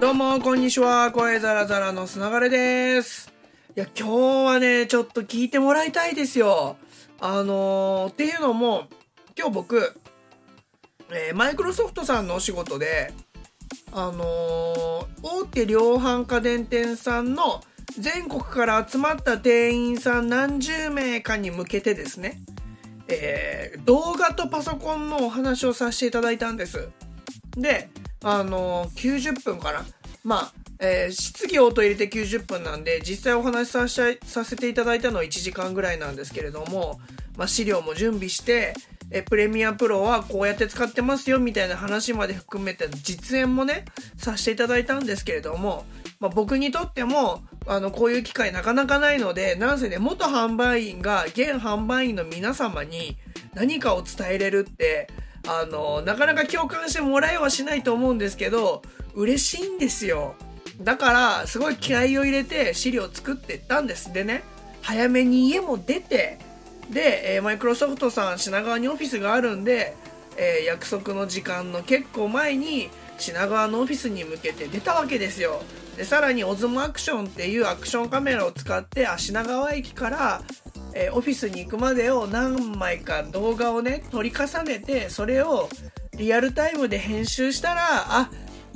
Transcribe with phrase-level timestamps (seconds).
[0.00, 1.10] どうも、こんにちは。
[1.10, 3.32] 声ザラザラのすながれです。
[3.76, 6.76] いや、今日はね、ちょっと聞いてもらいたいですよ。
[7.20, 8.86] あのーっていうのも、
[9.36, 10.00] 今日僕、
[11.10, 13.12] えーマイクロソフトさんのお仕事で、
[13.90, 17.60] あのー大手量販家電店さんの
[17.98, 22.40] 全国から集まった店員さん何十名かに向けてですね、
[23.08, 26.88] えー動画とパソコンのお話をさせていただいたんです。
[27.56, 27.90] で、
[28.22, 29.84] あの90分かな。
[30.24, 37.00] まあ、えー質疑応答入れて90分なんで、実際お話しさせてさせていただいたのは1時間ぐらいなんですけれども、
[37.36, 38.74] まあ、資料も準備して、
[39.10, 43.84] えプレミアプロはこうやって使ってますよみたいな話まで含めて実演もね、
[44.16, 45.86] させていただいたんですけれども、
[46.20, 53.16] まあ、僕にとっても、あの、こういう機会なかなかないので、なんせね、元販売員が現販売員の皆様に
[53.54, 55.08] 何かを伝えれるって、
[55.46, 58.82] あの、なかなか共感してもらえはしないと思うんですけど、
[59.14, 60.34] 嬉しいんですよ。
[60.80, 64.12] だから、すごい気合を入れて資料作ってったんです。
[64.12, 64.42] でね、
[64.82, 66.38] 早めに家も出て、
[66.90, 69.96] で、えーマイクロソフトさん品川にオフィスがあるんで、
[70.36, 75.62] えー約束の時間の結構前に品川のオフィスに向けて出たわけですよ。
[75.96, 80.42] で、さらにオズモアクションっていうアクションカメラを使って、あ品川駅から、
[81.00, 85.68] えーオフィスに行くまでを何枚か動画をね、撮り重ねて、それを
[86.16, 88.30] リアルタイムで編集したら、あ、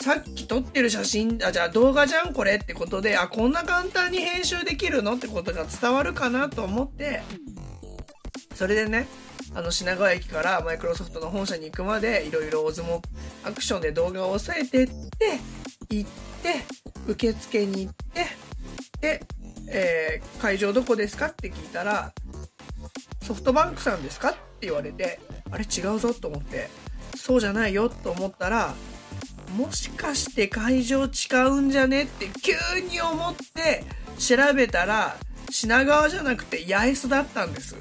[0.00, 5.14] さっき撮ってる写真、あ、じゃあ動画じゃんこれってことで、あ、こんな簡単に編集できるの？
[5.14, 7.22] ってことが伝わるかなと思って、
[8.54, 9.08] それでね、
[9.52, 13.02] あの品川駅からマイクロソフトの本社に行くまでいろいろオズモ
[13.44, 15.40] アクションで動画を押さえてって、
[15.90, 16.10] 行っ
[16.42, 16.64] て、
[17.08, 18.26] 受付に行って、
[19.00, 19.22] で、
[19.68, 22.12] えー会場どこですかって聞いたら、
[23.22, 26.68] ソフトバンクさんですかって言われて、あれ違うぞと思って、
[27.16, 28.74] そうじゃないよと思ったら、
[29.56, 31.08] もしかして会場違
[31.48, 33.84] うんじゃねって急に思って
[34.18, 35.16] 調べたら
[35.50, 37.76] 品川じゃなくて八重洲だったんです。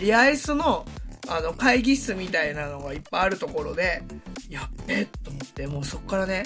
[0.00, 0.86] 八重洲の
[1.28, 4.02] あの会議室みたいなのがいっぱいあるところで
[4.48, 6.42] やっべえと思ってもうそっからね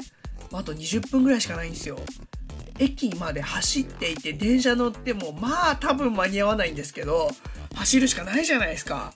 [0.53, 1.99] あと20分ぐらいしかないんですよ。
[2.79, 7.31] 駅まで走っていて電車乗ってもまあ多分間に合わないんですけど
[7.75, 9.13] 走るしかないじゃないですか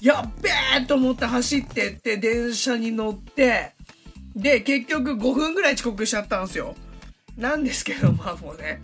[0.00, 3.72] やっべえと思って走ってって電車に乗って
[4.34, 6.74] で、結局5分ぐらい遅刻しちゃったんですよ。
[7.36, 8.82] なんですけど、 まあもうね、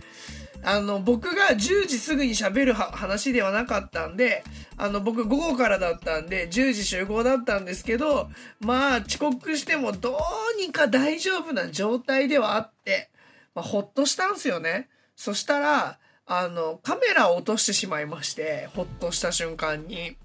[0.63, 4.43] あの、僕が10時すぐに喋る話ではなかったんで、
[4.75, 10.17] あの、僕午後からだったんで、10時集合だったんですけど、まあ遅刻してもど
[10.57, 13.09] うにか大丈夫な状態ではあって、
[13.57, 14.87] まあほっとしたんですよね。
[15.15, 15.97] そしたら、
[16.27, 20.15] あの、カメラを落としてしまいまして、ほっとした瞬間に。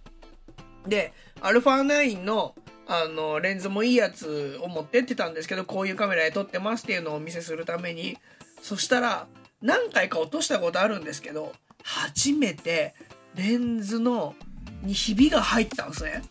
[0.87, 2.55] で、アルファ9の、
[2.87, 8.19] あの、レンズもいいやつを持ってってたんですけど、こういうカメラで撮ってますっていうのをお見せするために、
[8.61, 9.27] そしたら、
[9.63, 12.95] 何回か落としたことあるんですけど、初めて
[13.35, 14.35] レンズの、
[14.83, 16.23] にひびが入ったんですね。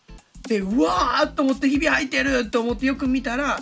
[0.47, 3.57] で、うわーっと思ってひび入ってると思ってよく見たら、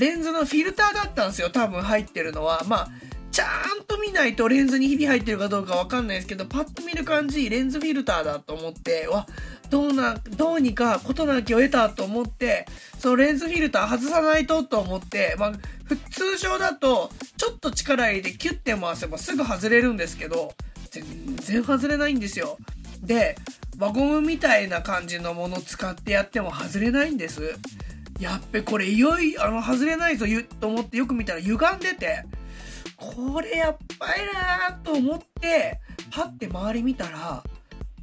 [0.00, 2.64] レンズのフィルターだったんですよ、多分入ってるのは。
[2.66, 2.88] まあ、
[3.30, 3.44] ちゃ
[3.78, 9.26] んと見ないとレンズにひび入ってるかどうかわかんないですけど、パッと見る感じ、レンズフィルターだと思って、わ、
[9.68, 12.66] どうな、どうにか事なきを得たと思って、
[12.98, 15.52] そのレンズフィルター外さないとと思って、まあ、
[15.84, 20.54] 普通常だと、ちょっと力入れてキュッて回せばすぐ外れるんですけど、
[20.90, 22.56] 全然外れないんですよ。
[23.02, 23.36] で、
[23.78, 27.54] 輪ゴムみたいな感じのものを使ってやっても外れないんです。
[28.20, 32.24] やっべ、これいよいよ、あの、外れないぞ、ゆと思ってよく見たら歪んでて、
[32.96, 37.42] これやっばいなーと思って、パッて周り見たら、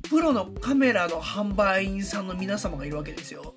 [0.09, 3.53] プロのカメラの販売員さんの皆様がいるわけですよ。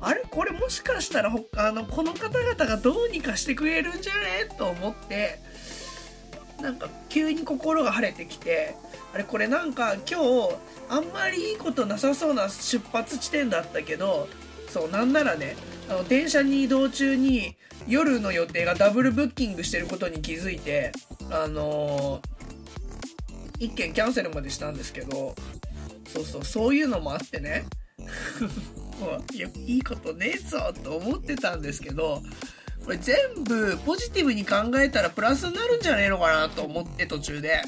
[0.00, 5.38] あれこれもしかしたらあのこの方々がどうにかしてくれるんじゃねと思って
[6.60, 8.74] なんか急に心が晴れてきて
[9.14, 10.56] あれこれなんか今日
[10.88, 14.28] あんまりいいことなさそうな出発地点だったけど
[14.68, 15.56] そうなんならね
[15.92, 17.54] あの電車に移動中に
[17.86, 20.92] 夜の予定がダブルブッキングしてることに気づいて
[21.30, 25.34] あのー、一件キャンセルまでしたんですけど
[26.06, 27.66] そうそうそういうのもあってね
[29.34, 32.22] いやいいことねえぞと思ってたんですけど
[32.86, 37.62] これ全部ポジティブに考えたらプラスになるんじゃねえのかなと思って途中で。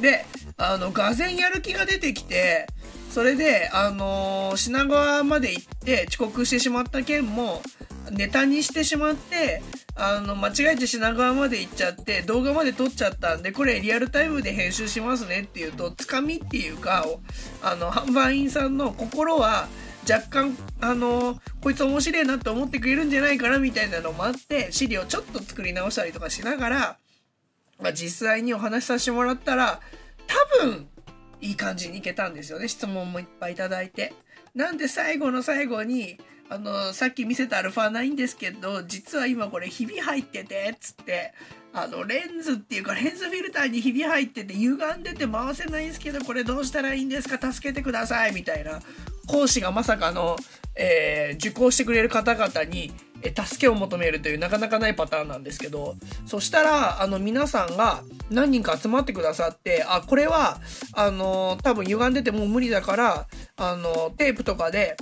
[0.00, 0.24] で、
[0.56, 2.68] あの、がぜやる気が出てきて、
[3.10, 7.62] それで、あのー品川まで行って遅刻してしまった件も
[8.10, 9.62] ネタにしてしまって、
[9.94, 17.04] あの、間違えて品川まで行っちゃって、動画まで撮っちゃったんで、これリアルタイムで編集しますねっていうと、つかみっていうか、
[17.62, 19.68] あの、販売員さんの心は、
[20.08, 26.98] 若干、あの、こいつ面白いなって思ってくれるんじゃないかなみたいなのもあって、資料ちょっと作り直したりとかしながら、
[27.82, 29.80] まあ、実際にお話しさせてもらったら、
[30.26, 30.88] 多分、
[31.40, 32.68] いい感じにいけたんですよね。
[32.68, 34.12] 質問もいっぱいいただいて。
[34.54, 36.18] なんで最後の最後に、
[36.50, 41.34] あの、さっき見せたアルファないんですけど、実は今これひび入ってて、つって、
[41.74, 47.52] あの、レンズっていうか、レンズフィルターにひび入ってて、歪んでて回せないんですけど、これどうしたらいいんですか？
[47.52, 48.80] 助けてくださいみたいな、
[49.26, 50.36] 講師がまさかの、
[50.74, 52.92] えー、受講してくれる方々に、
[53.22, 60.58] え助けを求めるというなかなかないパターンなんですけど、そしたら、あの、皆さんが何人か集まってくださって、あ、これは、
[60.92, 63.26] あの、多分歪んでてもう無理だから、
[63.56, 64.96] あの、テープとかで、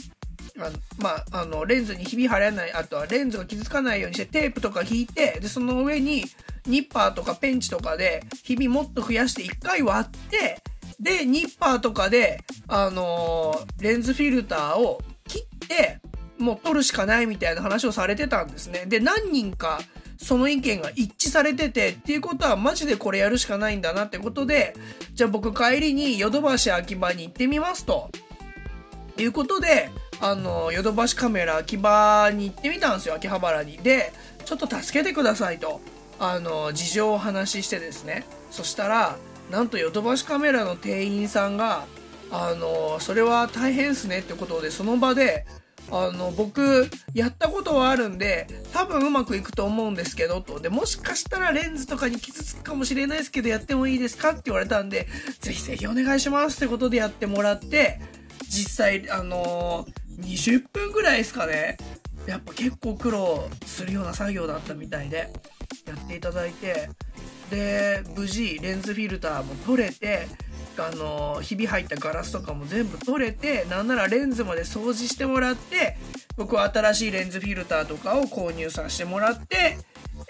[0.59, 6.25] あまあ、あの、レンズにひび入らない、あとはレンズが傷つかないようにしてテープとか引いて、で、その上に
[6.67, 10.62] ニッパーとかペンチとかでひびもっと増やして一回割って、
[10.99, 16.01] で、ニッパーとかで、あの、レンズフィルターを切って、
[16.38, 18.85] もう取るしかないみたいな話をされてたんですね。
[18.87, 19.81] で、何人か
[20.19, 24.75] その意見が一致されてて、っていうことはマジでこれやるしかないんだなってことで、
[25.15, 28.11] じゃあ僕帰りにヨドバシ秋葉に行ってみますと。
[29.19, 29.91] いうことで、
[30.21, 33.79] あの、ヨドバシカメラ秋葉に行ってみたんですよ、秋葉原に。
[33.79, 34.12] で、
[34.44, 35.81] ちょっと助けてくださいと、
[36.19, 38.25] あの、事情をお話ししてですね。
[38.50, 39.17] そしたら、
[39.50, 41.87] なんとヨドバシカメラの店員さんが、
[42.31, 45.47] あの、それは大変っすねってことで、その場で、
[45.91, 50.59] あの、僕、やったことはあるんで、多分うまくいくと思うんですけど、と。
[50.59, 55.06] で、もしかしたらレンズとかに傷つくかもしれないですけど、やってもいいですかって言われたんで、
[55.41, 58.00] ぜひぜひお願いしますってことでやってもらって、
[58.49, 61.77] 実際、あのー、20分ぐらいですかね。
[62.27, 65.33] やっぱ結構苦労するような作業だったみたいで、
[65.87, 66.91] やっていただいて、
[67.50, 70.27] で、無事、レンズフィルターも取れて、
[70.84, 75.96] あのひび入ったガラスとかも全部取れてなんならレンズまで掃除してもらって
[76.37, 79.78] 僕は新しいレンズフィルターとかを購入させてもらって、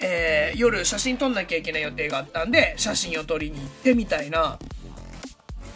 [0.00, 4.58] えー、夜写真撮んなきゃいけない予定があったんで写真を撮りに行ってみたいな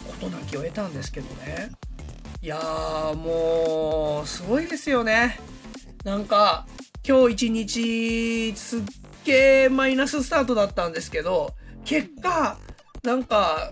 [0.07, 1.71] ことなきを得たんですけどね。
[2.43, 5.39] いやーもうすごいですよね。
[6.03, 6.65] なんか
[7.07, 8.81] 今日一日すっ
[9.25, 11.53] げーマイナススタートだったんですけど
[11.85, 12.57] 結果
[13.03, 13.71] なんか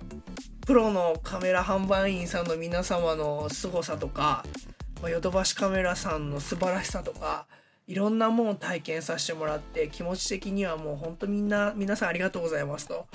[0.69, 4.45] プロのカメラ販売員さんの皆様の凄さとか、
[5.01, 7.47] まヨドバシカメラさんの素晴らしさとか、
[7.87, 13.07] いろんなものを体験させてもらって、気持ち的にはもうほんとみんな、皆さんありがとうございますと。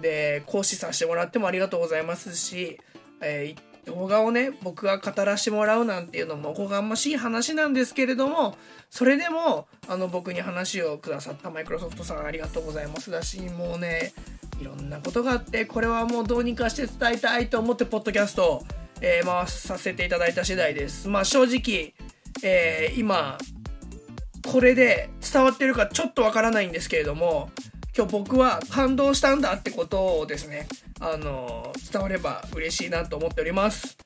[0.00, 2.80] で、講師させてもらってもありがとうございますし、
[3.20, 8.56] えー、動画をね、僕が語らせてもらうなんていうのもおこがましい話なんですけれども、
[8.88, 14.14] それでも、あの、僕に話をくださったマイクロソフトさんありがとうございますだし、もうね、
[14.60, 18.64] いろんなことがあってこれはもうどうにかして伝えたいと思ってポッドキャストを、
[19.00, 21.08] えー、回させていただいた次第です。
[21.08, 21.94] まあ正直、
[22.42, 23.38] えー、今
[24.46, 27.50] これで伝わってるかちょっとわからないんですけれども
[27.96, 30.68] 今日僕は感動したんだってことをですね
[31.00, 33.96] あの伝われば嬉しいなと思っております。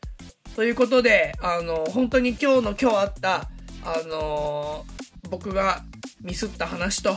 [0.57, 3.49] ということであの本当に今日の今日あった
[3.85, 4.85] あの
[5.31, 5.85] 僕が
[6.21, 7.17] ミスった話と、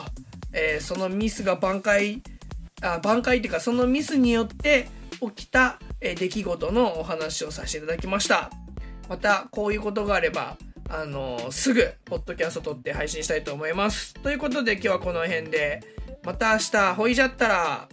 [0.51, 2.21] えー、そのミスが挽回
[2.83, 4.87] あ挽回っていうかそのミスによって
[5.21, 8.51] 起きた、え出来事のお話をさせていただきました。
[9.07, 10.57] またこういうことがあれば
[10.89, 14.13] あのー、すぐポッドキャスト撮って配信したいと思います。
[14.15, 15.81] ということで今日はこの辺で
[16.23, 17.87] また明日ほいじゃったら。